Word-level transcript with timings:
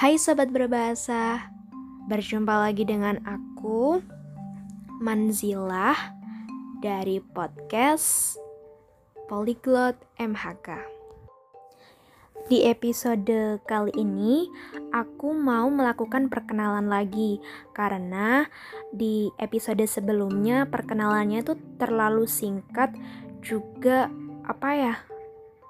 Hai 0.00 0.16
sobat 0.16 0.48
berbahasa, 0.48 1.52
berjumpa 2.08 2.56
lagi 2.56 2.88
dengan 2.88 3.20
aku 3.20 4.00
Manzilah 4.96 6.16
dari 6.80 7.20
podcast 7.20 8.40
Polyglot 9.28 10.00
MHK. 10.16 10.80
Di 12.48 12.64
episode 12.64 13.60
kali 13.68 13.92
ini, 13.92 14.48
aku 14.88 15.36
mau 15.36 15.68
melakukan 15.68 16.32
perkenalan 16.32 16.88
lagi 16.88 17.36
karena 17.76 18.48
di 18.96 19.28
episode 19.36 19.84
sebelumnya 19.84 20.64
perkenalannya 20.64 21.44
tuh 21.44 21.60
terlalu 21.76 22.24
singkat 22.24 22.88
juga 23.44 24.08
apa 24.48 24.70
ya? 24.72 24.94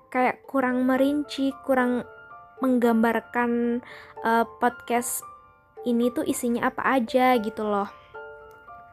Kayak 0.07 0.47
kurang 0.47 0.87
merinci, 0.87 1.51
kurang 1.67 2.07
menggambarkan 2.61 3.81
uh, 4.25 4.45
podcast 4.61 5.25
ini 5.89 6.13
tuh 6.13 6.25
isinya 6.29 6.69
apa 6.69 7.01
aja 7.01 7.37
gitu 7.41 7.65
loh. 7.65 7.89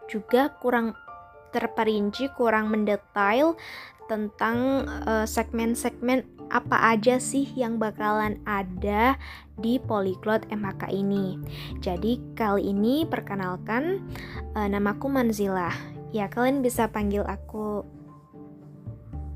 Juga 0.07 0.55
kurang 0.63 0.95
terperinci, 1.51 2.31
kurang 2.35 2.71
mendetail 2.71 3.59
tentang 4.07 4.87
uh, 5.03 5.27
segmen-segmen 5.27 6.23
apa 6.47 6.95
aja 6.95 7.19
sih 7.19 7.43
yang 7.59 7.75
bakalan 7.75 8.39
ada 8.47 9.19
di 9.59 9.75
Polyglot 9.83 10.47
MHK 10.47 10.95
ini. 10.95 11.35
Jadi 11.83 12.23
kali 12.39 12.71
ini 12.71 13.03
perkenalkan 13.03 13.99
uh, 14.55 14.67
namaku 14.67 15.11
Manzila. 15.11 15.67
Ya 16.15 16.31
kalian 16.31 16.63
bisa 16.63 16.87
panggil 16.87 17.27
aku 17.27 17.83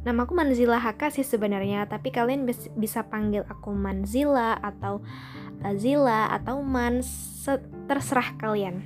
Namaku 0.01 0.33
Manzila 0.33 0.81
Haka 0.81 1.13
sih 1.13 1.21
sebenarnya, 1.21 1.85
tapi 1.85 2.09
kalian 2.09 2.49
bisa 2.73 3.05
panggil 3.05 3.45
aku 3.45 3.69
Manzila 3.69 4.57
atau 4.57 5.05
Azila 5.61 6.33
atau 6.33 6.65
Man 6.65 7.05
terserah 7.85 8.33
kalian. 8.41 8.81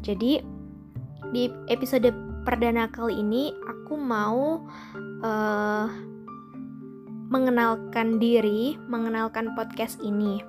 Jadi 0.00 0.40
di 1.36 1.52
episode 1.68 2.08
perdana 2.48 2.88
kali 2.88 3.20
ini 3.20 3.52
aku 3.68 3.94
mau 4.00 4.64
uh, 5.20 5.86
mengenalkan 7.28 8.16
diri, 8.16 8.80
mengenalkan 8.88 9.52
podcast 9.52 10.00
ini. 10.00 10.40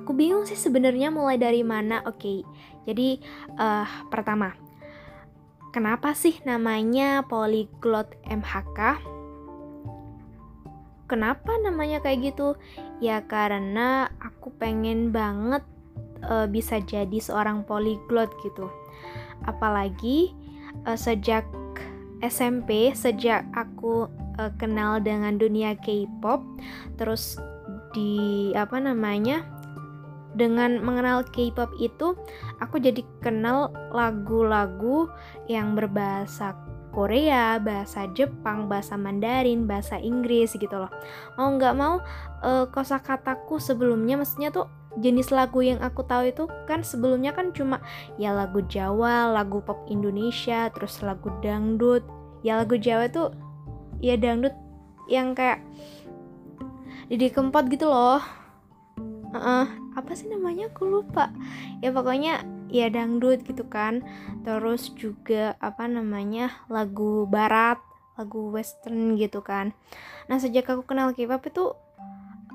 Aku 0.00 0.16
bingung 0.16 0.48
sih 0.48 0.56
sebenarnya 0.56 1.12
mulai 1.12 1.36
dari 1.36 1.60
mana. 1.60 2.00
Oke, 2.08 2.16
okay, 2.20 2.38
jadi 2.88 3.20
uh, 3.56 3.88
pertama, 4.08 4.52
kenapa 5.74 6.14
sih 6.14 6.38
namanya 6.46 7.26
Polyglot 7.26 8.14
MHK? 8.30 9.02
Kenapa 11.10 11.58
namanya 11.58 11.98
kayak 11.98 12.30
gitu? 12.30 12.54
Ya 13.02 13.26
karena 13.26 14.06
aku 14.22 14.54
pengen 14.54 15.10
banget 15.10 15.66
uh, 16.30 16.46
bisa 16.46 16.78
jadi 16.78 17.18
seorang 17.18 17.66
polyglot 17.66 18.30
gitu. 18.46 18.70
Apalagi 19.44 20.32
uh, 20.86 20.96
sejak 20.96 21.44
SMP, 22.22 22.94
sejak 22.96 23.44
aku 23.52 24.08
uh, 24.38 24.52
kenal 24.56 25.02
dengan 25.02 25.36
dunia 25.36 25.76
K-pop 25.76 26.40
terus 26.96 27.36
di 27.92 28.50
apa 28.56 28.80
namanya 28.80 29.44
dengan 30.34 30.82
mengenal 30.82 31.22
K-pop 31.30 31.70
itu 31.78 32.18
aku 32.58 32.82
jadi 32.82 33.00
kenal 33.22 33.70
lagu-lagu 33.94 35.08
yang 35.46 35.78
berbahasa 35.78 36.58
Korea, 36.94 37.58
bahasa 37.58 38.06
Jepang, 38.14 38.70
bahasa 38.70 38.94
Mandarin, 38.94 39.66
bahasa 39.66 39.98
Inggris 39.98 40.54
gitu 40.54 40.78
loh. 40.78 40.90
Mau 41.34 41.50
nggak 41.58 41.74
mau 41.74 41.98
uh, 42.46 42.70
kosakataku 42.70 43.58
sebelumnya 43.58 44.14
maksudnya 44.14 44.54
tuh 44.54 44.70
jenis 45.02 45.34
lagu 45.34 45.58
yang 45.58 45.82
aku 45.82 46.06
tahu 46.06 46.30
itu 46.30 46.46
kan 46.70 46.86
sebelumnya 46.86 47.34
kan 47.34 47.50
cuma 47.50 47.82
ya 48.14 48.30
lagu 48.30 48.62
Jawa, 48.70 49.26
lagu 49.34 49.58
pop 49.58 49.82
Indonesia, 49.90 50.70
terus 50.70 51.02
lagu 51.02 51.34
dangdut. 51.42 52.06
Ya 52.46 52.62
lagu 52.62 52.78
Jawa 52.78 53.10
tuh 53.10 53.34
ya 53.98 54.14
dangdut 54.14 54.54
yang 55.10 55.34
kayak 55.34 55.66
Didi 57.10 57.28
Kempot 57.28 57.66
gitu 57.68 57.90
loh 57.90 58.43
uh 59.38 59.68
apa 59.94 60.12
sih 60.14 60.30
namanya? 60.30 60.70
Aku 60.70 60.86
lupa. 60.86 61.30
Ya 61.82 61.90
pokoknya 61.90 62.46
ya 62.70 62.90
dangdut 62.90 63.42
gitu 63.46 63.66
kan. 63.66 64.02
Terus 64.42 64.90
juga 64.94 65.58
apa 65.58 65.86
namanya 65.86 66.54
lagu 66.70 67.26
barat 67.26 67.78
lagu 68.14 68.54
western 68.54 69.18
gitu 69.18 69.42
kan. 69.42 69.74
Nah 70.30 70.38
sejak 70.38 70.70
aku 70.70 70.86
kenal 70.86 71.10
K-pop 71.12 71.42
itu 71.50 71.74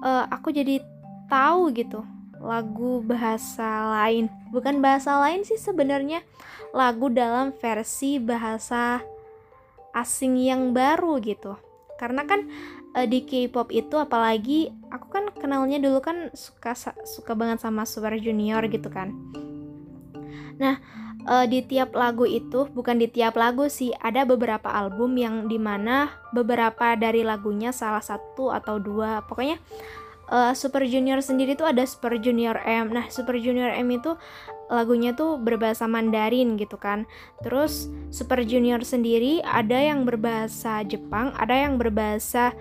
uh, 0.03 0.25
aku 0.31 0.55
jadi 0.55 0.79
tahu 1.27 1.75
gitu 1.75 2.03
lagu 2.39 3.03
bahasa 3.03 3.91
lain. 3.99 4.31
Bukan 4.55 4.79
bahasa 4.79 5.19
lain 5.19 5.43
sih 5.43 5.59
sebenarnya 5.59 6.23
lagu 6.71 7.11
dalam 7.11 7.51
versi 7.51 8.17
bahasa 8.17 9.03
asing 9.91 10.37
yang 10.37 10.71
baru 10.71 11.17
gitu 11.19 11.57
karena 11.99 12.23
kan 12.23 12.47
uh, 12.95 13.03
di 13.03 13.27
K-pop 13.27 13.75
itu 13.75 13.99
apalagi 13.99 14.71
aku 14.87 15.07
kan 15.11 15.27
kenalnya 15.35 15.83
dulu 15.83 15.99
kan 15.99 16.31
suka 16.31 16.71
suka 17.03 17.35
banget 17.35 17.59
sama 17.59 17.83
Super 17.83 18.15
Junior 18.15 18.63
gitu 18.71 18.87
kan 18.87 19.11
nah 20.55 20.79
uh, 21.27 21.43
di 21.43 21.59
tiap 21.67 21.91
lagu 21.91 22.23
itu 22.23 22.71
bukan 22.71 22.95
di 23.03 23.11
tiap 23.11 23.35
lagu 23.35 23.67
sih 23.67 23.91
ada 23.99 24.23
beberapa 24.23 24.71
album 24.71 25.19
yang 25.19 25.51
di 25.51 25.59
mana 25.59 26.07
beberapa 26.31 26.95
dari 26.95 27.27
lagunya 27.27 27.75
salah 27.75 28.03
satu 28.03 28.55
atau 28.55 28.79
dua 28.79 29.27
pokoknya 29.27 29.59
uh, 30.31 30.53
Super 30.55 30.85
Junior 30.85 31.19
sendiri 31.19 31.57
tuh 31.57 31.67
ada 31.67 31.83
Super 31.83 32.15
Junior 32.21 32.61
M. 32.63 32.93
Nah, 32.93 33.09
Super 33.09 33.35
Junior 33.41 33.73
M 33.73 33.89
itu 33.91 34.15
lagunya 34.69 35.17
tuh 35.17 35.41
berbahasa 35.41 35.89
Mandarin 35.89 36.55
gitu 36.55 36.77
kan. 36.77 37.09
Terus 37.41 37.89
Super 38.13 38.45
Junior 38.45 38.85
sendiri 38.85 39.41
ada 39.41 39.75
yang 39.75 40.05
berbahasa 40.05 40.85
Jepang, 40.85 41.33
ada 41.35 41.57
yang 41.57 41.81
berbahasa 41.81 42.53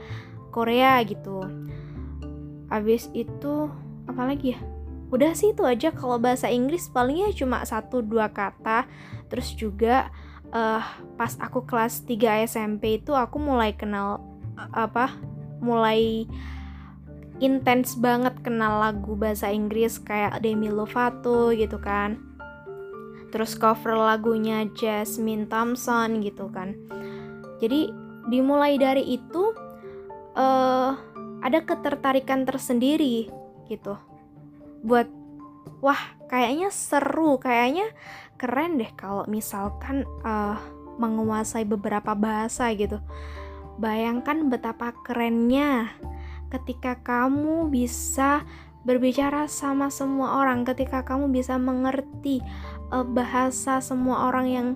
Korea 0.50 0.98
gitu. 1.04 1.44
Habis 2.72 3.12
itu 3.12 3.68
apa 4.08 4.24
lagi 4.24 4.56
ya? 4.56 4.60
Udah 5.08 5.32
sih 5.32 5.56
itu 5.56 5.64
aja 5.64 5.88
kalau 5.92 6.20
bahasa 6.20 6.52
Inggris 6.52 6.88
palingnya 6.88 7.32
cuma 7.36 7.64
satu 7.64 8.00
dua 8.00 8.32
kata. 8.32 8.88
Terus 9.28 9.52
juga 9.52 10.08
uh, 10.52 10.84
pas 11.16 11.32
aku 11.40 11.64
kelas 11.64 12.04
3 12.04 12.48
SMP 12.48 13.00
itu 13.00 13.12
aku 13.12 13.36
mulai 13.40 13.76
kenal 13.76 14.20
apa? 14.72 15.12
Mulai 15.60 16.28
intens 17.38 17.94
banget 17.94 18.34
kenal 18.42 18.82
lagu 18.82 19.14
bahasa 19.14 19.50
Inggris 19.50 20.02
kayak 20.02 20.42
Demi 20.42 20.70
Lovato 20.70 21.54
gitu 21.54 21.78
kan. 21.78 22.18
Terus 23.28 23.54
cover 23.54 23.94
lagunya 23.94 24.66
Jasmine 24.74 25.46
Thompson 25.46 26.24
gitu 26.24 26.50
kan. 26.50 26.74
Jadi 27.62 27.92
dimulai 28.26 28.78
dari 28.78 29.04
itu 29.06 29.54
uh, 30.34 30.90
ada 31.42 31.58
ketertarikan 31.62 32.42
tersendiri 32.42 33.30
gitu. 33.70 33.94
Buat 34.82 35.06
wah 35.78 36.18
kayaknya 36.26 36.74
seru 36.74 37.38
kayaknya 37.38 37.86
keren 38.38 38.78
deh 38.78 38.90
kalau 38.94 39.26
misalkan 39.30 40.02
uh, 40.26 40.58
menguasai 40.98 41.62
beberapa 41.62 42.18
bahasa 42.18 42.70
gitu. 42.74 42.98
Bayangkan 43.78 44.50
betapa 44.50 44.90
kerennya 45.06 45.94
ketika 46.48 46.96
kamu 47.00 47.68
bisa 47.68 48.44
berbicara 48.86 49.44
sama 49.50 49.92
semua 49.92 50.40
orang, 50.40 50.64
ketika 50.64 51.04
kamu 51.04 51.28
bisa 51.28 51.60
mengerti 51.60 52.40
uh, 52.88 53.04
bahasa 53.04 53.84
semua 53.84 54.32
orang 54.32 54.46
yang 54.48 54.68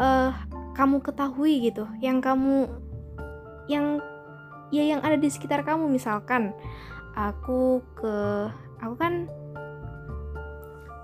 uh, 0.00 0.34
kamu 0.74 0.98
ketahui 1.04 1.70
gitu, 1.70 1.86
yang 2.02 2.18
kamu 2.18 2.66
yang 3.70 4.02
ya 4.74 4.82
yang 4.82 5.00
ada 5.06 5.14
di 5.14 5.30
sekitar 5.30 5.62
kamu. 5.62 5.86
Misalkan 5.86 6.50
aku 7.14 7.84
ke 7.94 8.14
aku 8.82 8.94
kan 8.98 9.30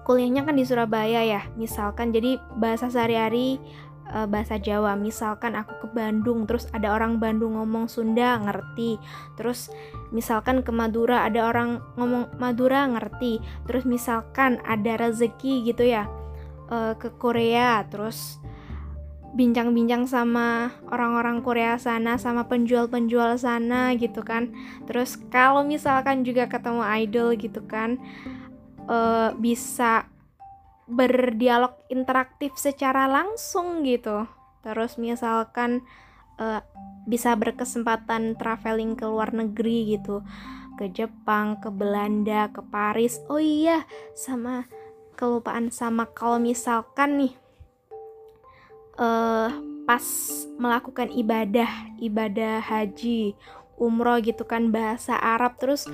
kuliahnya 0.02 0.46
kan 0.46 0.58
di 0.58 0.66
Surabaya 0.66 1.22
ya 1.22 1.46
misalkan. 1.54 2.10
Jadi 2.10 2.42
bahasa 2.58 2.90
sehari-hari 2.90 3.62
uh, 4.16 4.24
bahasa 4.24 4.56
Jawa. 4.56 4.96
Misalkan 4.96 5.52
aku 5.52 5.84
ke 5.84 5.86
Bandung, 5.92 6.48
terus 6.48 6.64
ada 6.72 6.96
orang 6.96 7.20
Bandung 7.20 7.60
ngomong 7.60 7.92
Sunda, 7.92 8.40
ngerti. 8.40 8.96
Terus 9.36 9.68
misalkan 10.08 10.64
ke 10.64 10.72
Madura 10.72 11.28
ada 11.28 11.52
orang 11.52 11.84
ngomong 12.00 12.32
Madura, 12.40 12.88
ngerti. 12.88 13.44
Terus 13.68 13.84
misalkan 13.84 14.56
ada 14.64 14.96
rezeki 14.96 15.68
gitu 15.68 15.84
ya 15.84 16.08
uh, 16.72 16.96
ke 16.96 17.12
Korea, 17.20 17.84
terus 17.92 18.40
bincang-bincang 19.36 20.08
sama 20.08 20.72
orang-orang 20.88 21.44
Korea 21.44 21.76
sana, 21.76 22.16
sama 22.16 22.48
penjual-penjual 22.48 23.36
sana 23.36 23.92
gitu 24.00 24.24
kan. 24.24 24.48
Terus 24.88 25.20
kalau 25.28 25.60
misalkan 25.60 26.24
juga 26.24 26.48
ketemu 26.48 26.80
idol 27.04 27.36
gitu 27.36 27.60
kan, 27.68 28.00
uh, 28.88 29.36
bisa 29.36 30.08
berdialog 30.86 31.74
interaktif 31.90 32.54
secara 32.58 33.10
langsung 33.10 33.82
gitu. 33.82 34.26
Terus 34.62 34.98
misalkan 34.98 35.82
uh, 36.38 36.62
bisa 37.06 37.34
berkesempatan 37.38 38.38
traveling 38.38 38.98
ke 38.98 39.06
luar 39.06 39.30
negeri 39.34 39.98
gitu. 39.98 40.22
ke 40.76 40.92
Jepang, 40.92 41.56
ke 41.56 41.72
Belanda, 41.72 42.52
ke 42.52 42.60
Paris. 42.60 43.16
Oh 43.32 43.40
iya, 43.40 43.88
sama 44.12 44.68
kelupaan 45.16 45.72
sama 45.72 46.04
kalau 46.12 46.36
misalkan 46.36 47.16
nih 47.16 47.32
uh, 49.00 49.48
pas 49.88 50.04
melakukan 50.60 51.08
ibadah, 51.08 51.96
ibadah 51.96 52.60
haji, 52.60 53.32
umroh 53.80 54.20
gitu 54.20 54.44
kan 54.44 54.68
bahasa 54.72 55.16
Arab 55.16 55.56
terus 55.56 55.88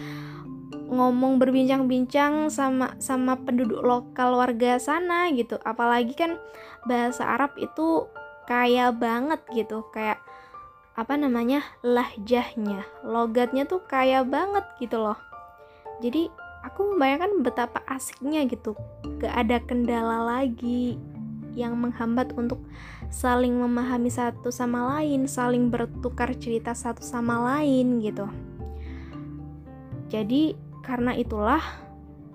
ngomong 0.93 1.41
berbincang-bincang 1.41 2.53
sama 2.53 2.95
sama 3.01 3.41
penduduk 3.41 3.81
lokal 3.81 4.37
warga 4.37 4.77
sana 4.77 5.33
gitu. 5.33 5.57
Apalagi 5.65 6.13
kan 6.13 6.37
bahasa 6.85 7.25
Arab 7.25 7.57
itu 7.57 8.07
kaya 8.45 8.93
banget 8.93 9.41
gitu, 9.57 9.89
kayak 9.91 10.21
apa 10.93 11.17
namanya 11.17 11.65
lahjahnya 11.81 12.85
logatnya 13.01 13.65
tuh 13.65 13.81
kaya 13.89 14.21
banget 14.29 14.61
gitu 14.77 15.01
loh 15.01 15.17
jadi 16.05 16.29
aku 16.69 16.93
membayangkan 16.93 17.41
betapa 17.41 17.81
asiknya 17.89 18.45
gitu 18.45 18.77
gak 19.17 19.33
ada 19.33 19.57
kendala 19.65 20.21
lagi 20.21 21.01
yang 21.57 21.81
menghambat 21.81 22.33
untuk 22.37 22.61
saling 23.13 23.53
memahami 23.61 24.09
satu 24.09 24.49
sama 24.49 24.97
lain, 24.97 25.29
saling 25.29 25.69
bertukar 25.69 26.33
cerita 26.41 26.73
satu 26.73 27.05
sama 27.05 27.37
lain 27.45 28.01
gitu. 28.01 28.25
Jadi 30.09 30.57
karena 30.83 31.15
itulah 31.15 31.63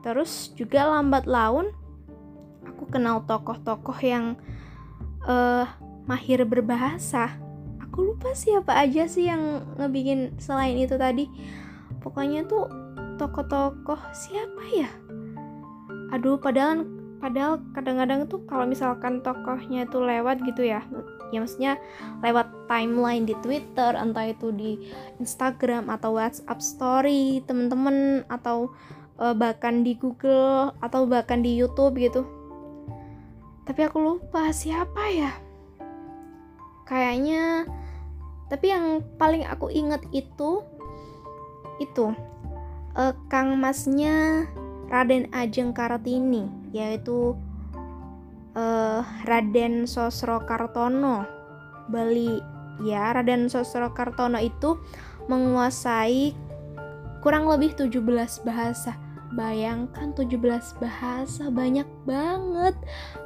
terus 0.01 0.55
juga 0.55 0.87
lambat 0.87 1.27
laun 1.27 1.69
aku 2.67 2.87
kenal 2.87 3.23
tokoh-tokoh 3.27 3.99
yang 4.03 4.39
uh, 5.27 5.65
mahir 6.07 6.45
berbahasa. 6.47 7.35
Aku 7.83 8.13
lupa 8.13 8.31
siapa 8.37 8.77
aja 8.77 9.05
sih 9.09 9.27
yang 9.27 9.65
ngebikin 9.75 10.37
selain 10.39 10.79
itu 10.79 10.95
tadi. 10.95 11.27
Pokoknya 11.99 12.47
tuh 12.47 12.69
tokoh-tokoh 13.19 13.99
siapa 14.15 14.63
ya? 14.71 14.89
Aduh 16.15 16.39
padahal 16.39 16.87
padahal 17.17 17.61
kadang-kadang 17.73 18.29
tuh 18.29 18.45
kalau 18.45 18.69
misalkan 18.69 19.25
tokohnya 19.25 19.89
itu 19.89 19.97
lewat 19.97 20.41
gitu 20.45 20.65
ya 20.65 20.85
ya 21.31 21.43
maksudnya 21.43 21.75
lewat 22.23 22.47
timeline 22.71 23.27
di 23.27 23.35
Twitter 23.43 23.95
entah 23.99 24.31
itu 24.31 24.51
di 24.55 24.79
Instagram 25.19 25.91
atau 25.91 26.15
WhatsApp 26.15 26.63
story 26.63 27.43
temen-temen 27.43 28.23
atau 28.31 28.71
uh, 29.19 29.35
bahkan 29.35 29.83
di 29.83 29.97
Google 29.97 30.71
atau 30.79 31.03
bahkan 31.09 31.43
di 31.43 31.57
YouTube 31.57 31.99
gitu. 31.99 32.23
Tapi 33.67 33.83
aku 33.83 33.99
lupa 33.99 34.47
siapa 34.55 35.03
ya. 35.11 35.31
Kayaknya 36.87 37.67
tapi 38.47 38.71
yang 38.71 39.03
paling 39.19 39.43
aku 39.43 39.67
inget 39.67 39.99
itu 40.15 40.63
itu 41.83 42.15
uh, 42.95 43.13
Kang 43.27 43.59
Masnya 43.59 44.47
Raden 44.87 45.27
Ajeng 45.35 45.75
Kartini 45.75 46.47
yaitu 46.71 47.35
uh, 48.55 49.01
Raden 49.27 49.85
Sosro 49.85 50.41
Kartono. 50.43 51.27
Bali 51.87 52.39
ya 52.83 53.15
Raden 53.15 53.47
Sosro 53.47 53.91
Kartono 53.95 54.39
itu 54.39 54.79
menguasai 55.27 56.35
kurang 57.19 57.47
lebih 57.51 57.75
17 57.75 57.99
bahasa. 58.47 58.95
Bayangkan 59.27 60.15
17 60.15 60.39
bahasa 60.79 61.51
banyak 61.51 61.87
banget. 62.07 62.75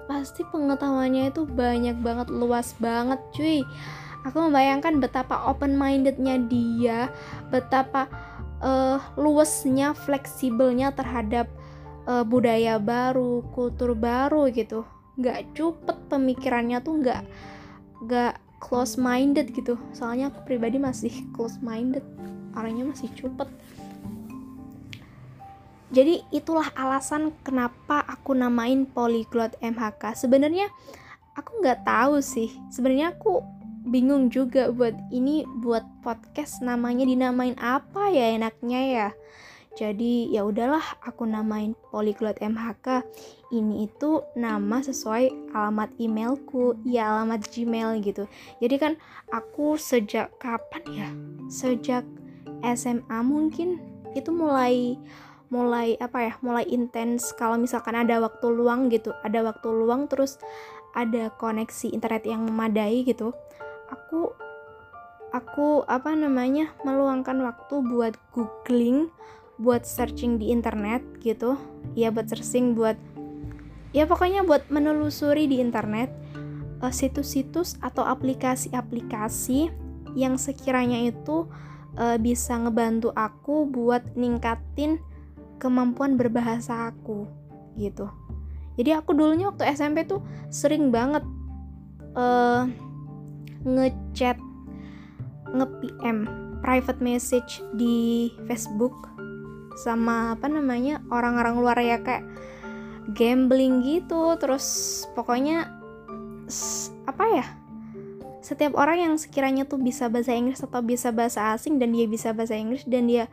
Pasti 0.10 0.42
pengetahuannya 0.50 1.30
itu 1.30 1.46
banyak 1.46 2.02
banget 2.02 2.28
luas 2.34 2.74
banget 2.82 3.22
cuy. 3.38 3.62
Aku 4.22 4.38
membayangkan 4.38 5.02
betapa 5.02 5.50
open 5.50 5.74
mindednya 5.78 6.38
dia 6.46 7.10
betapa 7.50 8.06
uh, 8.62 9.02
luasnya 9.18 9.98
fleksibelnya 9.98 10.94
terhadap 10.94 11.50
uh, 12.08 12.24
budaya 12.24 12.78
baru 12.78 13.44
kultur 13.52 13.98
baru 13.98 14.48
gitu. 14.54 14.86
Nggak 15.20 15.58
cupet 15.58 15.98
pemikirannya 16.08 16.80
tuh 16.80 16.94
nggak 17.02 17.22
nggak 18.08 18.34
close 18.62 18.96
minded 18.96 19.52
gitu. 19.52 19.76
Soalnya 19.92 20.30
aku 20.30 20.46
pribadi 20.48 20.78
masih 20.78 21.12
close 21.34 21.58
minded 21.60 22.06
orangnya 22.56 22.88
masih 22.94 23.10
cupet. 23.18 23.50
Jadi 25.92 26.24
itulah 26.32 26.72
alasan 26.72 27.36
kenapa 27.44 28.00
aku 28.08 28.32
namain 28.32 28.88
polyglot 28.88 29.60
MHK 29.60 30.16
sebenarnya 30.16 30.72
aku 31.36 31.60
nggak 31.60 31.84
tahu 31.84 32.24
sih. 32.24 32.48
Sebenarnya 32.72 33.12
aku 33.12 33.44
bingung 33.88 34.30
juga 34.30 34.70
buat 34.70 34.94
ini 35.10 35.42
buat 35.66 35.82
podcast 36.06 36.62
namanya 36.62 37.06
dinamain 37.06 37.58
apa 37.58 38.14
ya 38.14 38.38
enaknya 38.38 38.82
ya. 38.86 39.10
Jadi 39.72 40.28
ya 40.28 40.44
udahlah 40.44 40.84
aku 41.00 41.24
namain 41.24 41.72
polyglot 41.96 42.36
MHK 42.44 43.08
ini 43.56 43.88
itu 43.88 44.20
nama 44.36 44.84
sesuai 44.84 45.56
alamat 45.56 45.96
emailku. 45.96 46.76
Ya 46.84 47.08
alamat 47.16 47.48
Gmail 47.48 48.04
gitu. 48.04 48.28
Jadi 48.60 48.76
kan 48.76 48.94
aku 49.32 49.80
sejak 49.80 50.36
kapan 50.44 50.84
ya? 50.92 51.10
Sejak 51.48 52.04
SMA 52.76 53.20
mungkin. 53.24 53.80
Itu 54.12 54.36
mulai 54.36 55.00
mulai 55.48 55.96
apa 56.04 56.20
ya? 56.20 56.34
Mulai 56.44 56.68
intens 56.68 57.32
kalau 57.40 57.56
misalkan 57.56 57.96
ada 57.96 58.20
waktu 58.20 58.52
luang 58.52 58.92
gitu. 58.92 59.16
Ada 59.24 59.40
waktu 59.40 59.72
luang 59.72 60.12
terus 60.12 60.36
ada 60.92 61.32
koneksi 61.40 61.96
internet 61.96 62.28
yang 62.28 62.44
memadai 62.44 63.08
gitu 63.08 63.32
aku 63.92 64.32
aku 65.32 65.84
apa 65.88 66.12
namanya 66.16 66.72
meluangkan 66.84 67.40
waktu 67.44 67.84
buat 67.86 68.16
googling 68.32 69.12
buat 69.62 69.86
searching 69.86 70.42
di 70.42 70.50
internet 70.50 71.06
gitu. 71.22 71.60
Ya 71.94 72.10
buat 72.10 72.32
searching 72.32 72.74
buat 72.74 72.98
ya 73.92 74.08
pokoknya 74.08 74.48
buat 74.48 74.72
menelusuri 74.72 75.46
di 75.46 75.62
internet 75.62 76.10
eh, 76.82 76.94
situs-situs 76.94 77.78
atau 77.84 78.08
aplikasi-aplikasi 78.08 79.70
yang 80.16 80.36
sekiranya 80.36 81.08
itu 81.08 81.48
uh, 81.96 82.18
bisa 82.20 82.60
ngebantu 82.60 83.16
aku 83.16 83.68
buat 83.68 84.04
ningkatin 84.16 85.00
kemampuan 85.56 86.20
berbahasa 86.20 86.92
aku 86.92 87.28
gitu. 87.80 88.12
Jadi 88.76 88.92
aku 88.96 89.14
dulunya 89.14 89.52
waktu 89.52 89.68
SMP 89.72 90.08
tuh 90.08 90.24
sering 90.52 90.90
banget 90.90 91.24
uh, 92.16 92.68
ngechat 93.68 94.38
nge-PM 95.52 96.26
private 96.62 97.02
message 97.02 97.60
di 97.76 98.30
Facebook 98.46 99.10
sama 99.82 100.38
apa 100.38 100.48
namanya 100.48 101.02
orang-orang 101.10 101.56
luar 101.58 101.78
ya 101.82 101.98
kayak 102.00 102.26
gambling 103.18 103.82
gitu. 103.84 104.38
Terus 104.38 104.66
pokoknya 105.18 105.68
apa 107.08 107.26
ya 107.32 107.46
setiap 108.42 108.74
orang 108.74 108.98
yang 109.06 109.14
sekiranya 109.22 109.70
tuh 109.70 109.78
bisa 109.78 110.10
bahasa 110.10 110.34
Inggris 110.34 110.66
atau 110.66 110.82
bisa 110.82 111.14
bahasa 111.14 111.54
asing 111.54 111.78
dan 111.78 111.94
dia 111.94 112.10
bisa 112.10 112.34
bahasa 112.34 112.58
Inggris 112.58 112.82
dan 112.90 113.06
dia 113.06 113.30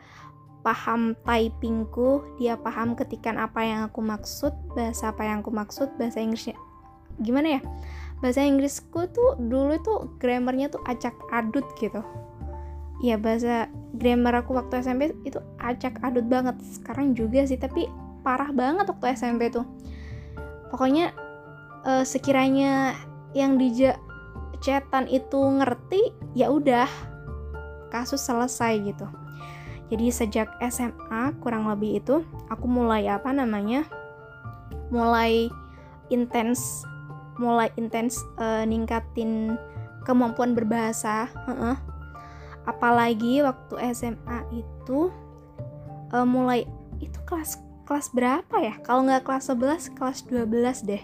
paham 0.61 1.17
typingku 1.25 2.21
dia 2.37 2.53
paham 2.61 2.93
ketikan 2.93 3.41
apa 3.41 3.65
yang 3.65 3.81
aku 3.89 4.05
maksud 4.05 4.53
bahasa 4.77 5.09
apa 5.09 5.25
yang 5.25 5.41
aku 5.41 5.49
maksud 5.49 5.89
bahasa 5.97 6.21
Inggrisnya 6.21 6.55
gimana 7.17 7.57
ya 7.57 7.61
bahasa 8.19 8.43
Inggrisku 8.43 9.07
tuh 9.11 9.39
dulu 9.39 9.79
tuh 9.79 10.11
grammarnya 10.19 10.71
tuh 10.71 10.83
acak 10.87 11.15
adut 11.31 11.63
gitu. 11.79 12.03
Ya 12.99 13.15
bahasa 13.15 13.71
grammar 13.95 14.43
aku 14.43 14.59
waktu 14.59 14.83
SMP 14.83 15.15
itu 15.23 15.39
acak 15.59 16.03
adut 16.03 16.27
banget. 16.27 16.59
Sekarang 16.63 17.15
juga 17.15 17.47
sih 17.47 17.55
tapi 17.55 17.87
parah 18.21 18.51
banget 18.51 18.91
waktu 18.91 19.15
SMP 19.15 19.47
tuh. 19.47 19.63
Pokoknya 20.69 21.15
uh, 21.87 22.03
sekiranya 22.03 22.93
yang 23.31 23.55
di 23.55 23.71
chatan 24.59 25.07
itu 25.07 25.39
ngerti 25.39 26.11
ya 26.35 26.51
udah 26.51 26.87
kasus 27.87 28.19
selesai 28.19 28.83
gitu. 28.83 29.07
Jadi 29.89 30.05
sejak 30.13 30.53
SMA 30.69 31.33
kurang 31.41 31.65
lebih 31.65 32.03
itu 32.03 32.21
aku 32.51 32.69
mulai 32.69 33.09
apa 33.09 33.33
namanya 33.33 33.87
mulai 34.93 35.49
intens 36.13 36.85
mulai 37.39 37.71
intens 37.79 38.19
uh, 38.37 38.67
ningkatin 38.67 39.55
kemampuan 40.03 40.51
berbahasa 40.51 41.31
uh-uh. 41.47 41.79
apalagi 42.67 43.39
waktu 43.41 43.95
SMA 43.95 44.39
itu 44.51 45.09
uh, 46.13 46.27
mulai 46.27 46.67
itu 46.99 47.17
kelas 47.23 47.57
kelas 47.89 48.13
berapa 48.13 48.55
ya? 48.61 48.77
Kalau 48.85 49.01
nggak 49.01 49.25
kelas 49.25 49.49
11 49.49 49.97
kelas 49.97 50.19
12 50.29 50.85
deh. 50.85 51.03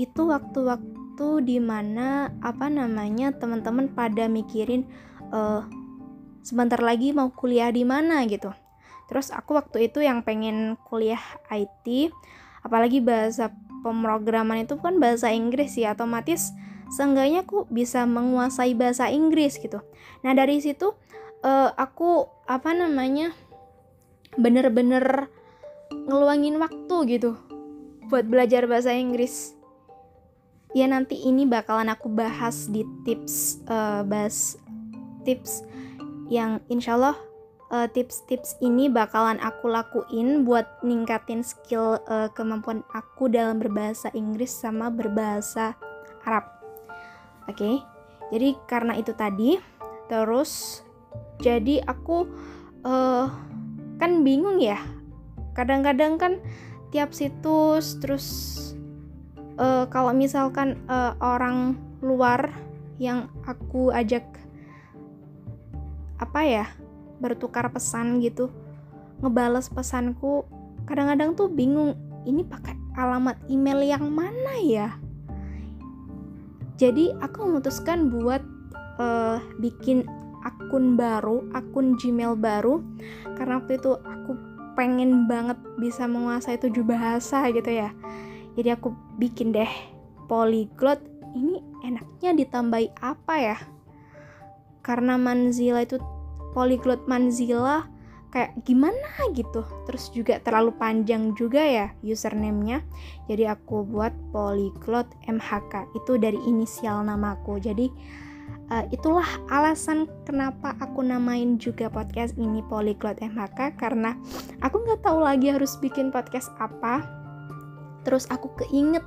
Itu 0.00 0.32
waktu-waktu 0.32 1.28
di 1.44 1.60
mana 1.60 2.32
apa 2.40 2.72
namanya 2.72 3.36
teman-teman 3.36 3.92
pada 3.92 4.24
mikirin 4.24 4.88
uh, 5.28 5.68
sebentar 6.40 6.80
lagi 6.80 7.12
mau 7.12 7.28
kuliah 7.28 7.68
di 7.68 7.84
mana? 7.84 8.24
gitu. 8.24 8.48
Terus 9.12 9.28
aku 9.28 9.60
waktu 9.60 9.92
itu 9.92 10.00
yang 10.00 10.24
pengen 10.24 10.80
kuliah 10.88 11.20
IT 11.52 12.08
apalagi 12.64 13.04
bahasa 13.04 13.52
pemrograman 13.82 14.66
itu 14.66 14.76
kan 14.80 14.98
bahasa 14.98 15.30
Inggris 15.30 15.78
ya 15.78 15.94
otomatis 15.94 16.50
seenggaknya 16.88 17.44
aku 17.44 17.68
bisa 17.68 18.08
menguasai 18.08 18.72
bahasa 18.72 19.12
Inggris 19.12 19.60
gitu. 19.60 19.84
Nah 20.24 20.32
dari 20.32 20.58
situ 20.64 20.96
uh, 21.44 21.70
aku 21.76 22.26
apa 22.48 22.72
namanya 22.72 23.36
bener-bener 24.38 25.28
ngeluangin 26.08 26.56
waktu 26.56 26.96
gitu 27.18 27.36
buat 28.08 28.24
belajar 28.24 28.64
bahasa 28.64 28.96
Inggris. 28.96 29.52
Ya 30.76 30.84
nanti 30.84 31.16
ini 31.24 31.48
bakalan 31.48 31.88
aku 31.88 32.12
bahas 32.12 32.68
di 32.68 32.84
tips 33.04 33.64
uh, 33.68 34.04
bahas 34.04 34.60
tips 35.24 35.64
yang 36.28 36.60
insyaallah 36.68 37.16
uh, 37.72 37.88
tips-tips 37.88 38.56
ini 38.64 38.88
bakalan 38.88 39.36
aku 39.40 39.68
lakuin 39.68 40.44
buat 40.44 40.66
ningkatin 40.84 41.44
skill 41.44 42.00
uh, 42.08 42.28
kemampuan 42.32 42.84
aku 42.92 43.28
dalam 43.28 43.60
berbahasa 43.60 44.12
Inggris 44.16 44.52
sama 44.52 44.88
berbahasa 44.88 45.76
Arab. 46.24 46.44
Oke, 47.48 47.56
okay? 47.56 47.74
jadi 48.28 48.48
karena 48.68 48.92
itu 49.00 49.16
tadi, 49.16 49.56
terus 50.12 50.84
jadi 51.40 51.80
aku 51.88 52.28
uh, 52.84 53.32
kan 53.96 54.20
bingung 54.20 54.60
ya. 54.60 54.76
Kadang-kadang 55.56 56.20
kan 56.20 56.32
tiap 56.92 57.12
situs 57.12 57.96
terus 58.00 58.26
uh, 59.60 59.84
kalau 59.90 60.12
misalkan 60.16 60.76
uh, 60.88 61.16
orang 61.20 61.76
luar 62.00 62.52
yang 62.96 63.28
aku 63.44 63.90
ajak 63.94 64.24
apa 66.18 66.40
ya 66.42 66.66
bertukar 67.18 67.70
pesan 67.70 68.22
gitu 68.22 68.50
ngebales 69.18 69.66
pesanku 69.66 70.46
kadang-kadang 70.86 71.34
tuh 71.34 71.50
bingung 71.50 71.98
ini 72.24 72.46
pakai 72.46 72.78
alamat 72.98 73.38
email 73.46 73.78
yang 73.82 74.10
mana 74.10 74.58
ya? 74.58 74.98
Jadi 76.78 77.10
aku 77.18 77.46
memutuskan 77.46 78.10
buat 78.10 78.42
uh, 79.02 79.42
bikin 79.58 80.06
akun 80.46 80.94
baru 80.94 81.42
akun 81.54 81.98
Gmail 81.98 82.38
baru 82.38 82.82
karena 83.34 83.58
waktu 83.58 83.78
itu 83.82 83.98
aku 83.98 84.38
pengen 84.78 85.26
banget 85.26 85.58
bisa 85.82 86.06
menguasai 86.06 86.58
tujuh 86.62 86.86
bahasa 86.86 87.50
gitu 87.50 87.70
ya. 87.70 87.90
Jadi 88.54 88.68
aku 88.74 88.94
bikin 89.18 89.50
deh 89.50 89.70
polyglot 90.30 91.02
ini 91.34 91.62
enaknya 91.82 92.34
ditambahi 92.34 92.94
apa 93.02 93.34
ya? 93.38 93.58
Karena 94.86 95.18
Manzila 95.18 95.82
itu 95.82 95.98
polyglot 96.52 97.04
Manzila 97.10 97.86
kayak 98.28 98.60
gimana 98.68 99.32
gitu. 99.32 99.64
Terus 99.88 100.12
juga 100.12 100.40
terlalu 100.44 100.76
panjang 100.76 101.32
juga 101.32 101.64
ya 101.64 101.86
username-nya. 102.04 102.84
Jadi 103.28 103.44
aku 103.48 103.84
buat 103.88 104.12
polyglot 104.32 105.08
MHK 105.28 105.96
itu 105.96 106.20
dari 106.20 106.38
inisial 106.44 107.04
namaku. 107.04 107.56
Jadi 107.60 107.88
uh, 108.72 108.84
itulah 108.92 109.26
alasan 109.48 110.08
kenapa 110.28 110.76
aku 110.80 111.00
namain 111.00 111.56
juga 111.56 111.88
podcast 111.88 112.36
ini 112.36 112.60
polyglot 112.68 113.20
MHK 113.20 113.80
karena 113.80 114.16
aku 114.60 114.84
nggak 114.84 115.02
tahu 115.04 115.24
lagi 115.24 115.48
harus 115.52 115.76
bikin 115.80 116.12
podcast 116.12 116.52
apa. 116.60 117.04
Terus 118.04 118.28
aku 118.28 118.52
keinget 118.60 119.04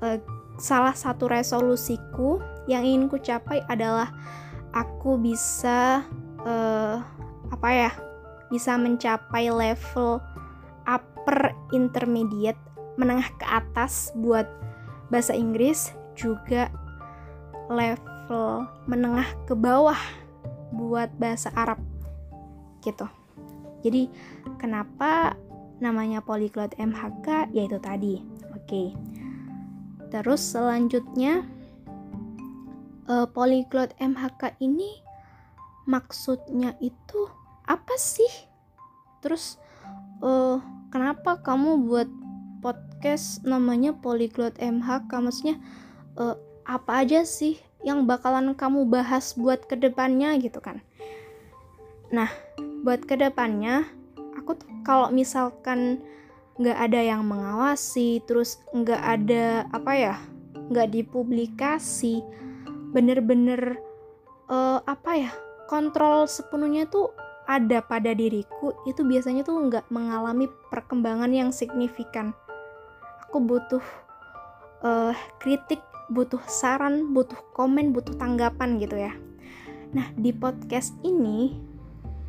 uh, 0.00 0.20
salah 0.60 0.92
satu 0.92 1.28
resolusiku 1.28 2.40
yang 2.68 2.84
ingin 2.84 3.08
ku 3.08 3.16
capai 3.16 3.64
adalah 3.68 4.12
aku 4.76 5.16
bisa 5.16 6.04
uh, 6.44 7.02
apa 7.50 7.68
ya 7.68 7.90
bisa 8.50 8.74
mencapai 8.78 9.50
level 9.50 10.18
upper 10.86 11.54
intermediate 11.70 12.58
menengah 12.98 13.30
ke 13.38 13.46
atas 13.46 14.10
buat 14.18 14.46
bahasa 15.08 15.34
Inggris 15.34 15.94
juga 16.18 16.68
level 17.70 18.66
menengah 18.90 19.26
ke 19.46 19.54
bawah 19.54 19.98
buat 20.74 21.10
bahasa 21.18 21.50
Arab 21.54 21.78
gitu 22.82 23.06
jadi 23.80 24.08
kenapa 24.60 25.34
namanya 25.80 26.20
polyglot 26.20 26.76
MHK 26.76 27.50
yaitu 27.56 27.80
tadi. 27.80 28.20
Oke. 28.52 28.92
Terus 30.12 30.40
selanjutnya 30.44 31.48
uh, 33.08 33.26
polyglot 33.32 33.96
MHK 33.96 34.60
ini 34.60 35.00
maksudnya 35.84 36.76
itu 36.82 37.30
apa 37.68 37.94
sih? 37.96 38.28
Terus 39.20 39.60
uh, 40.24 40.58
kenapa 40.90 41.40
kamu 41.40 41.86
buat 41.86 42.08
podcast 42.60 43.44
namanya 43.44 43.96
polyglot 43.96 44.56
MHK? 44.60 45.10
Maksudnya 45.20 45.56
uh, 46.16 46.36
apa 46.68 47.04
aja 47.04 47.24
sih 47.24 47.60
yang 47.80 48.04
bakalan 48.04 48.52
kamu 48.52 48.84
bahas 48.88 49.32
buat 49.36 49.64
ke 49.64 49.76
depannya 49.76 50.36
gitu 50.40 50.60
kan? 50.60 50.84
Nah, 52.10 52.28
buat 52.82 53.04
ke 53.06 53.14
depannya 53.16 53.86
aku 54.36 54.56
tuh 54.56 54.68
kalau 54.82 55.12
misalkan 55.12 56.00
nggak 56.60 56.76
ada 56.76 57.00
yang 57.00 57.24
mengawasi 57.24 58.20
terus 58.28 58.60
nggak 58.76 59.00
ada 59.00 59.64
apa 59.72 59.92
ya 59.96 60.14
nggak 60.68 60.92
dipublikasi 60.92 62.20
bener-bener 62.92 63.80
uh, 64.52 64.84
apa 64.84 65.10
ya 65.16 65.32
kontrol 65.70 66.26
sepenuhnya 66.26 66.90
tuh 66.90 67.14
ada 67.46 67.78
pada 67.78 68.10
diriku 68.10 68.74
itu 68.90 69.06
biasanya 69.06 69.46
tuh 69.46 69.54
nggak 69.70 69.86
mengalami 69.94 70.50
perkembangan 70.66 71.30
yang 71.30 71.54
signifikan. 71.54 72.34
Aku 73.22 73.38
butuh 73.38 73.82
uh, 74.82 75.14
kritik 75.38 75.78
butuh 76.10 76.42
saran 76.50 77.14
butuh 77.14 77.38
komen 77.54 77.94
butuh 77.94 78.18
tanggapan 78.18 78.82
gitu 78.82 78.98
ya. 78.98 79.14
Nah 79.94 80.10
di 80.18 80.34
podcast 80.34 80.90
ini 81.06 81.54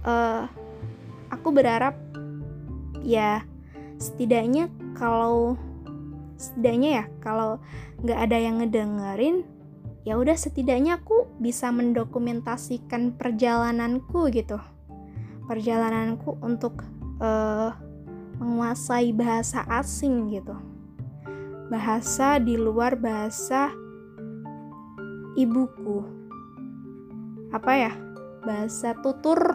uh, 0.06 0.46
aku 1.34 1.50
berharap 1.50 1.98
ya 3.02 3.42
setidaknya 3.98 4.70
kalau 4.94 5.58
setidaknya 6.38 6.90
ya 7.02 7.06
kalau 7.26 7.58
nggak 8.06 8.20
ada 8.22 8.38
yang 8.38 8.62
ngedengerin 8.62 9.46
ya 10.02 10.18
udah 10.18 10.34
setidaknya 10.34 10.98
aku 10.98 11.30
bisa 11.38 11.70
mendokumentasikan 11.70 13.14
perjalananku 13.18 14.34
gitu. 14.34 14.58
Perjalananku 15.46 16.42
untuk 16.42 16.82
uh, 17.22 17.76
menguasai 18.42 19.14
bahasa 19.14 19.62
asing 19.70 20.34
gitu. 20.34 20.58
Bahasa 21.70 22.42
di 22.42 22.58
luar 22.58 22.98
bahasa 22.98 23.70
ibuku. 25.38 26.02
Apa 27.54 27.72
ya? 27.78 27.94
Bahasa 28.42 28.98
tutur 29.06 29.54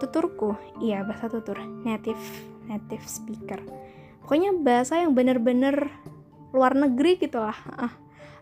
tuturku. 0.00 0.56
Iya 0.80 1.04
bahasa 1.04 1.28
tutur. 1.28 1.60
Native 1.84 2.20
native 2.64 3.04
speaker. 3.04 3.60
Pokoknya 4.24 4.56
bahasa 4.56 5.00
yang 5.00 5.12
bener-bener 5.12 5.92
luar 6.56 6.72
negeri 6.72 7.20
gitu 7.20 7.44
lah 7.44 7.56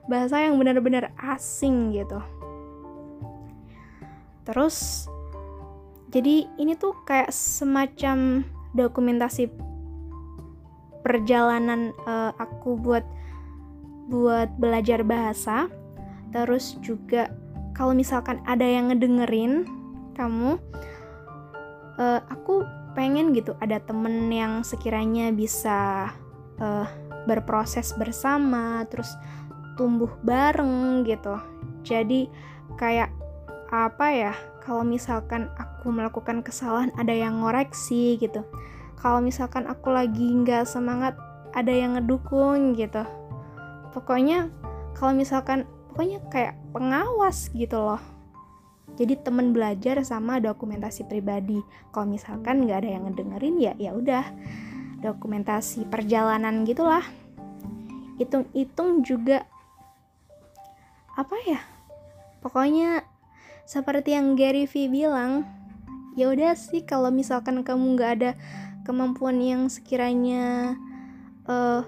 bahasa 0.06 0.42
yang 0.42 0.58
bener-bener 0.58 1.10
asing 1.18 1.94
gitu. 1.94 2.22
Terus 4.46 5.08
jadi 6.14 6.46
ini 6.56 6.78
tuh 6.78 6.94
kayak 7.02 7.34
semacam 7.34 8.46
dokumentasi 8.72 9.50
perjalanan 11.02 11.90
uh, 12.06 12.30
aku 12.38 12.78
buat 12.78 13.04
buat 14.06 14.54
belajar 14.58 15.02
bahasa. 15.02 15.66
Terus 16.30 16.78
juga 16.82 17.30
kalau 17.74 17.92
misalkan 17.92 18.38
ada 18.46 18.64
yang 18.64 18.88
ngedengerin 18.94 19.66
kamu 20.16 20.56
uh, 22.00 22.20
aku 22.32 22.64
pengen 22.96 23.36
gitu 23.36 23.52
ada 23.60 23.76
temen 23.84 24.32
yang 24.32 24.64
sekiranya 24.64 25.28
bisa 25.28 26.08
uh, 26.56 26.88
berproses 27.28 27.92
bersama 27.92 28.88
terus 28.88 29.12
tumbuh 29.76 30.10
bareng 30.24 31.04
gitu. 31.06 31.38
Jadi 31.86 32.26
kayak 32.80 33.12
apa 33.70 34.06
ya 34.10 34.32
kalau 34.66 34.82
misalkan 34.82 35.46
aku 35.54 35.94
melakukan 35.94 36.42
kesalahan 36.42 36.90
ada 36.98 37.14
yang 37.14 37.38
ngoreksi 37.38 38.18
gitu. 38.18 38.42
Kalau 38.98 39.22
misalkan 39.22 39.68
aku 39.70 39.94
lagi 39.94 40.26
nggak 40.26 40.66
semangat 40.66 41.14
ada 41.54 41.70
yang 41.70 41.94
ngedukung 41.94 42.74
gitu. 42.74 43.06
Pokoknya 43.94 44.50
kalau 44.98 45.14
misalkan 45.14 45.68
pokoknya 45.92 46.18
kayak 46.32 46.58
pengawas 46.74 47.52
gitu 47.54 47.78
loh. 47.78 48.02
Jadi 48.96 49.20
temen 49.20 49.52
belajar 49.52 50.00
sama 50.02 50.40
dokumentasi 50.40 51.04
pribadi. 51.06 51.60
Kalau 51.92 52.08
misalkan 52.08 52.64
nggak 52.64 52.82
ada 52.82 52.90
yang 52.90 53.02
ngedengerin 53.06 53.56
ya 53.60 53.72
ya 53.78 53.90
udah. 53.94 54.24
Dokumentasi 55.04 55.86
perjalanan 55.86 56.64
gitulah. 56.64 57.04
Hitung-hitung 58.16 59.04
juga 59.04 59.44
apa 61.16 61.36
ya? 61.48 61.60
Pokoknya 62.44 63.02
seperti 63.66 64.14
yang 64.14 64.38
Gary 64.38 64.70
V 64.70 64.86
bilang 64.86 65.42
ya 66.14 66.30
udah 66.30 66.54
sih 66.54 66.86
kalau 66.86 67.10
misalkan 67.10 67.66
kamu 67.66 67.98
nggak 67.98 68.12
ada 68.20 68.30
kemampuan 68.86 69.42
yang 69.42 69.66
sekiranya 69.66 70.78
uh, 71.50 71.82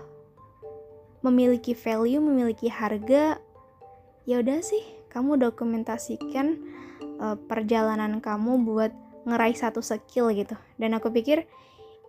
memiliki 1.23 1.73
value 1.73 2.18
memiliki 2.18 2.66
harga 2.66 3.38
ya 4.26 4.42
udah 4.42 4.58
sih 4.61 4.82
kamu 5.08 5.38
dokumentasikan 5.38 6.58
uh, 7.23 7.37
perjalanan 7.49 8.18
kamu 8.18 8.66
buat 8.66 8.92
ngeraih 9.25 9.56
satu 9.56 9.85
skill 9.85 10.32
gitu. 10.35 10.56
Dan 10.80 10.97
aku 10.97 11.12
pikir 11.12 11.47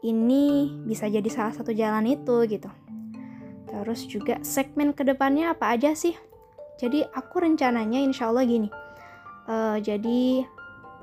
ini 0.01 0.71
bisa 0.87 1.05
jadi 1.11 1.27
salah 1.27 1.53
satu 1.53 1.75
jalan 1.75 2.07
itu 2.07 2.35
gitu. 2.47 2.69
Terus 3.69 4.01
juga 4.09 4.41
segmen 4.41 4.97
ke 4.97 5.05
depannya 5.05 5.53
apa 5.53 5.75
aja 5.75 5.93
sih 5.93 6.17
jadi 6.79 7.11
aku 7.11 7.43
rencananya 7.43 7.99
insya 7.99 8.31
Allah 8.31 8.47
gini 8.47 8.71
uh, 9.51 9.77
jadi 9.77 10.47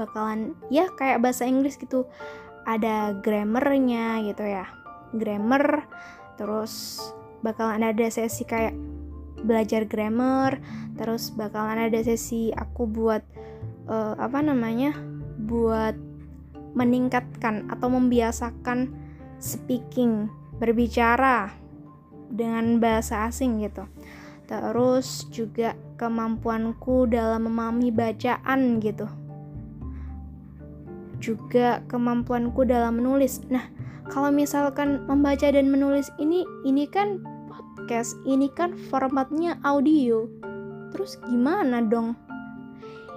bakalan 0.00 0.56
ya 0.68 0.88
kayak 0.95 1.21
bahasa 1.25 1.45
Inggris 1.45 1.76
gitu 1.80 2.09
ada 2.66 3.14
grammarnya 3.16 4.26
gitu 4.26 4.45
ya. 4.45 4.66
Grammar 5.14 5.87
terus 6.37 7.00
bakalan 7.40 7.87
ada 7.87 8.06
sesi 8.11 8.45
kayak 8.45 8.75
belajar 9.40 9.87
grammar 9.87 10.59
terus 10.99 11.30
bakalan 11.33 11.88
ada 11.88 12.00
sesi 12.02 12.50
aku 12.52 12.85
buat 12.90 13.23
uh, 13.87 14.18
apa 14.18 14.42
namanya 14.42 14.92
buat 15.47 15.95
meningkatkan 16.76 17.71
atau 17.73 17.88
membiasakan 17.88 18.92
speaking 19.38 20.28
berbicara 20.59 21.54
dengan 22.28 22.83
bahasa 22.83 23.30
asing 23.30 23.62
gitu 23.62 23.87
terus 24.46 25.26
juga 25.34 25.74
kemampuanku 25.98 27.10
dalam 27.10 27.50
memahami 27.50 27.90
bacaan 27.90 28.78
gitu. 28.78 29.06
Juga 31.18 31.82
kemampuanku 31.90 32.62
dalam 32.62 33.02
menulis. 33.02 33.42
Nah 33.50 33.66
kalau 34.06 34.30
misalkan 34.30 35.02
membaca 35.10 35.50
dan 35.50 35.66
menulis 35.66 36.06
ini 36.22 36.46
ini 36.62 36.86
kan 36.86 37.18
podcast 37.50 38.14
ini 38.22 38.46
kan 38.54 38.78
formatnya 38.88 39.58
audio. 39.66 40.30
Terus 40.94 41.18
gimana 41.26 41.82
dong? 41.82 42.14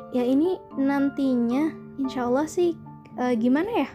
Ya 0.09 0.25
ini 0.25 0.57
nantinya 0.73 1.69
insya 2.01 2.25
Allah 2.25 2.49
sih 2.49 2.73
uh, 3.21 3.37
gimana 3.37 3.85
ya? 3.85 3.89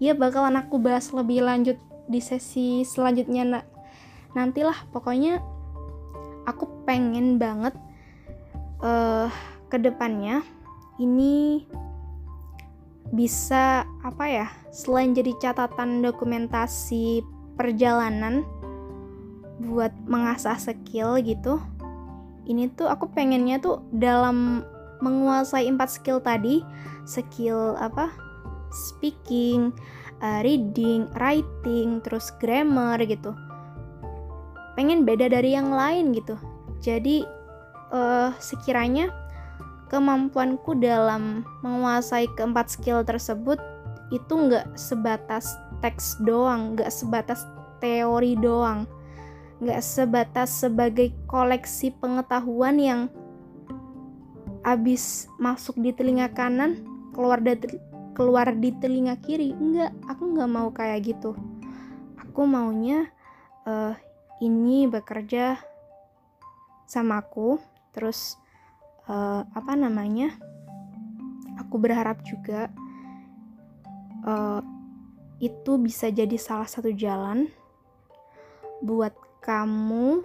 Ya 0.00 0.12
bakalan 0.16 0.56
aku 0.56 0.80
bahas 0.80 1.12
lebih 1.12 1.44
lanjut 1.44 1.76
di 2.08 2.20
sesi 2.24 2.88
selanjutnya 2.88 3.44
nak 3.44 3.64
nantilah. 4.32 4.88
Pokoknya 4.88 5.44
aku 6.44 6.68
pengen 6.84 7.36
banget 7.40 7.72
uh, 8.84 9.28
ke 9.68 9.76
depannya 9.80 10.44
ini 11.00 11.64
bisa 13.12 13.84
apa 14.02 14.24
ya 14.26 14.46
selain 14.72 15.12
jadi 15.12 15.36
catatan 15.38 16.00
dokumentasi 16.00 17.22
perjalanan 17.54 18.42
buat 19.62 19.94
mengasah 20.08 20.58
skill 20.58 21.20
gitu 21.22 21.62
ini 22.44 22.68
tuh 22.74 22.90
aku 22.90 23.08
pengennya 23.12 23.62
tuh 23.62 23.80
dalam 23.94 24.66
menguasai 24.98 25.68
empat 25.68 26.00
skill 26.00 26.18
tadi 26.18 26.64
skill 27.06 27.76
apa 27.78 28.10
speaking 28.72 29.70
uh, 30.24 30.40
reading 30.42 31.06
writing 31.20 32.02
terus 32.02 32.34
grammar 32.42 32.98
gitu 33.04 33.30
pengen 34.74 35.06
beda 35.06 35.30
dari 35.30 35.54
yang 35.54 35.70
lain 35.70 36.14
gitu. 36.14 36.38
Jadi 36.82 37.24
uh, 37.94 38.30
sekiranya 38.38 39.10
kemampuanku 39.88 40.74
dalam 40.78 41.46
menguasai 41.62 42.26
keempat 42.34 42.74
skill 42.74 43.06
tersebut 43.06 43.62
itu 44.12 44.32
nggak 44.34 44.76
sebatas 44.76 45.56
teks 45.80 46.20
doang 46.22 46.76
nggak 46.76 46.92
sebatas 46.92 47.46
teori 47.80 48.36
doang 48.36 48.84
nggak 49.62 49.80
sebatas 49.80 50.50
sebagai 50.50 51.14
koleksi 51.30 51.94
pengetahuan 51.96 52.76
yang 52.76 53.00
abis 54.64 55.28
masuk 55.36 55.76
di 55.78 55.92
telinga 55.92 56.32
kanan 56.32 56.82
keluar 57.12 57.38
dari 57.38 57.78
keluar 58.16 58.48
di 58.54 58.70
telinga 58.78 59.18
kiri. 59.20 59.52
Enggak 59.52 59.92
aku 60.08 60.34
nggak 60.34 60.50
mau 60.50 60.68
kayak 60.72 61.14
gitu. 61.14 61.36
Aku 62.18 62.48
maunya 62.48 63.10
uh, 63.68 63.92
ini 64.44 64.84
bekerja 64.84 65.56
sama 66.84 67.24
aku. 67.24 67.56
Terus 67.96 68.36
uh, 69.08 69.48
apa 69.48 69.72
namanya? 69.72 70.36
Aku 71.64 71.80
berharap 71.80 72.20
juga 72.26 72.68
uh, 74.26 74.60
itu 75.40 75.80
bisa 75.80 76.12
jadi 76.12 76.36
salah 76.36 76.68
satu 76.68 76.92
jalan 76.92 77.48
buat 78.84 79.14
kamu 79.40 80.20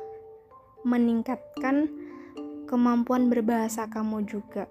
meningkatkan 0.84 1.88
kemampuan 2.68 3.32
berbahasa 3.32 3.88
kamu 3.88 4.26
juga. 4.28 4.68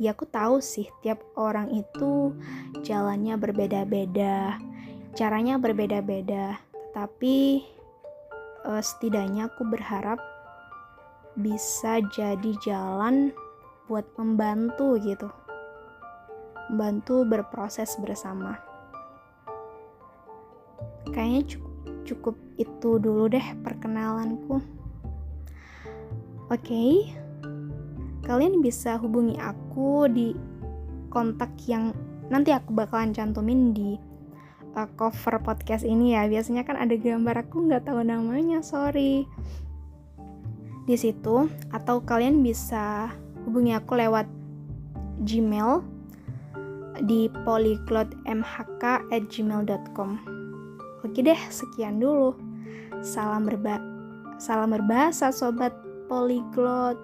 Ya 0.00 0.16
aku 0.16 0.24
tahu 0.24 0.64
sih 0.64 0.88
tiap 1.04 1.20
orang 1.36 1.68
itu 1.76 2.32
jalannya 2.80 3.36
berbeda-beda 3.36 4.56
caranya 5.14 5.58
berbeda-beda. 5.58 6.58
Tetapi 6.90 7.66
uh, 8.64 8.82
setidaknya 8.82 9.48
aku 9.48 9.64
berharap 9.64 10.20
bisa 11.38 12.02
jadi 12.12 12.52
jalan 12.60 13.32
buat 13.86 14.06
membantu 14.18 14.98
gitu. 15.00 15.28
Membantu 16.70 17.26
berproses 17.26 17.98
bersama. 17.98 18.58
Kayaknya 21.10 21.42
cukup, 21.56 21.74
cukup 22.06 22.36
itu 22.60 22.90
dulu 23.02 23.26
deh 23.26 23.46
perkenalanku. 23.64 24.62
Oke. 26.50 26.66
Okay. 26.66 26.92
kalian 28.20 28.62
bisa 28.62 28.94
hubungi 28.94 29.34
aku 29.42 30.06
di 30.06 30.30
kontak 31.10 31.50
yang 31.66 31.90
nanti 32.30 32.54
aku 32.54 32.70
bakalan 32.70 33.10
cantumin 33.10 33.74
di 33.74 33.98
uh, 34.76 34.88
cover 34.98 35.38
podcast 35.42 35.86
ini 35.86 36.14
ya 36.18 36.26
biasanya 36.26 36.66
kan 36.66 36.76
ada 36.76 36.94
gambar 36.94 37.46
aku 37.46 37.66
nggak 37.66 37.86
tahu 37.88 38.04
namanya 38.04 38.62
sorry 38.62 39.26
di 40.90 40.98
situ 40.98 41.46
atau 41.70 42.02
kalian 42.02 42.42
bisa 42.42 43.14
hubungi 43.46 43.78
aku 43.78 43.94
lewat 43.94 44.26
Gmail 45.20 45.84
di 47.04 47.28
polyglotmhk@gmail.com. 47.44 50.10
Oke 51.00 51.24
deh, 51.24 51.40
sekian 51.48 51.96
dulu. 52.00 52.34
Salam 53.00 53.46
berba 53.48 53.80
salam 54.40 54.70
berbahasa 54.72 55.32
sobat 55.32 55.72
polyglot. 56.08 56.96